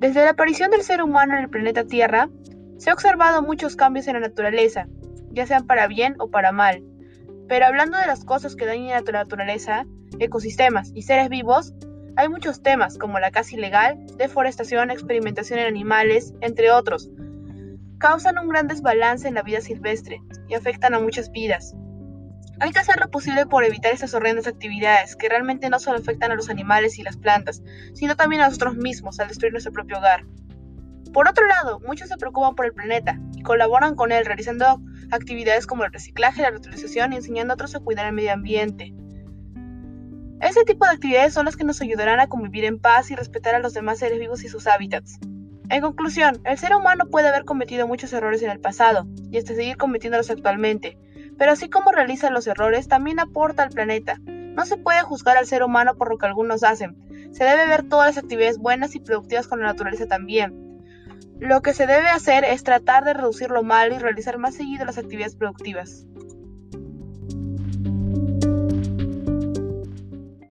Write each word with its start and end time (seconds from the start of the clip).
Desde 0.00 0.24
la 0.24 0.30
aparición 0.30 0.70
del 0.70 0.80
ser 0.80 1.02
humano 1.02 1.34
en 1.36 1.44
el 1.44 1.50
planeta 1.50 1.84
Tierra, 1.84 2.30
se 2.78 2.88
ha 2.88 2.94
observado 2.94 3.42
muchos 3.42 3.76
cambios 3.76 4.08
en 4.08 4.14
la 4.14 4.20
naturaleza, 4.20 4.88
ya 5.30 5.46
sean 5.46 5.66
para 5.66 5.88
bien 5.88 6.14
o 6.18 6.30
para 6.30 6.52
mal. 6.52 6.82
Pero 7.48 7.66
hablando 7.66 7.98
de 7.98 8.06
las 8.06 8.24
cosas 8.24 8.56
que 8.56 8.64
dañan 8.64 8.96
a 8.96 9.12
la 9.12 9.24
naturaleza, 9.24 9.84
ecosistemas 10.18 10.90
y 10.94 11.02
seres 11.02 11.28
vivos, 11.28 11.74
hay 12.16 12.30
muchos 12.30 12.62
temas 12.62 12.96
como 12.96 13.18
la 13.18 13.30
caza 13.30 13.54
ilegal, 13.54 13.98
deforestación, 14.16 14.90
experimentación 14.90 15.58
en 15.58 15.66
animales, 15.66 16.32
entre 16.40 16.70
otros. 16.70 17.10
Causan 17.98 18.38
un 18.38 18.48
gran 18.48 18.68
desbalance 18.68 19.28
en 19.28 19.34
la 19.34 19.42
vida 19.42 19.60
silvestre 19.60 20.22
y 20.48 20.54
afectan 20.54 20.94
a 20.94 21.00
muchas 21.00 21.30
vidas. 21.30 21.74
Hay 22.60 22.72
que 22.72 22.78
hacer 22.78 23.00
lo 23.00 23.10
posible 23.10 23.46
por 23.46 23.64
evitar 23.64 23.92
estas 23.92 24.12
horrendas 24.12 24.46
actividades 24.46 25.16
que 25.16 25.30
realmente 25.30 25.70
no 25.70 25.78
solo 25.78 25.98
afectan 25.98 26.30
a 26.30 26.34
los 26.34 26.50
animales 26.50 26.98
y 26.98 27.02
las 27.02 27.16
plantas, 27.16 27.62
sino 27.94 28.16
también 28.16 28.42
a 28.42 28.46
nosotros 28.46 28.76
mismos 28.76 29.18
al 29.18 29.28
destruir 29.28 29.52
nuestro 29.52 29.72
propio 29.72 29.96
hogar. 29.96 30.24
Por 31.12 31.26
otro 31.26 31.46
lado, 31.46 31.80
muchos 31.80 32.08
se 32.08 32.18
preocupan 32.18 32.54
por 32.54 32.66
el 32.66 32.74
planeta 32.74 33.18
y 33.34 33.42
colaboran 33.42 33.96
con 33.96 34.12
él 34.12 34.26
realizando 34.26 34.80
actividades 35.10 35.66
como 35.66 35.84
el 35.84 35.92
reciclaje, 35.92 36.42
la 36.42 36.50
reutilización 36.50 37.14
y 37.14 37.16
enseñando 37.16 37.52
a 37.52 37.54
otros 37.54 37.74
a 37.74 37.80
cuidar 37.80 38.06
el 38.06 38.12
medio 38.12 38.32
ambiente. 38.32 38.92
Este 40.42 40.64
tipo 40.64 40.84
de 40.84 40.92
actividades 40.92 41.32
son 41.32 41.46
las 41.46 41.56
que 41.56 41.64
nos 41.64 41.80
ayudarán 41.80 42.20
a 42.20 42.28
convivir 42.28 42.64
en 42.64 42.78
paz 42.78 43.10
y 43.10 43.16
respetar 43.16 43.54
a 43.54 43.58
los 43.58 43.72
demás 43.72 43.98
seres 43.98 44.18
vivos 44.18 44.44
y 44.44 44.48
sus 44.48 44.66
hábitats. 44.66 45.18
En 45.70 45.80
conclusión, 45.80 46.40
el 46.44 46.58
ser 46.58 46.74
humano 46.74 47.06
puede 47.10 47.28
haber 47.28 47.44
cometido 47.44 47.86
muchos 47.86 48.12
errores 48.12 48.42
en 48.42 48.50
el 48.50 48.60
pasado 48.60 49.06
y 49.30 49.38
hasta 49.38 49.54
seguir 49.54 49.76
cometiéndolos 49.76 50.30
actualmente, 50.30 50.98
pero 51.40 51.52
así 51.52 51.70
como 51.70 51.90
realiza 51.90 52.28
los 52.28 52.46
errores, 52.46 52.86
también 52.86 53.18
aporta 53.18 53.62
al 53.62 53.70
planeta. 53.70 54.18
No 54.26 54.66
se 54.66 54.76
puede 54.76 55.00
juzgar 55.00 55.38
al 55.38 55.46
ser 55.46 55.62
humano 55.62 55.96
por 55.96 56.10
lo 56.10 56.18
que 56.18 56.26
algunos 56.26 56.62
hacen. 56.62 56.98
Se 57.32 57.44
debe 57.44 57.66
ver 57.66 57.88
todas 57.88 58.08
las 58.08 58.22
actividades 58.22 58.58
buenas 58.58 58.94
y 58.94 59.00
productivas 59.00 59.48
con 59.48 59.60
la 59.60 59.68
naturaleza 59.68 60.04
también. 60.04 60.84
Lo 61.38 61.62
que 61.62 61.72
se 61.72 61.86
debe 61.86 62.10
hacer 62.10 62.44
es 62.44 62.62
tratar 62.62 63.04
de 63.04 63.14
reducir 63.14 63.48
lo 63.48 63.62
malo 63.62 63.94
y 63.94 63.98
realizar 63.98 64.36
más 64.36 64.54
seguido 64.54 64.84
las 64.84 64.98
actividades 64.98 65.34
productivas. 65.34 66.04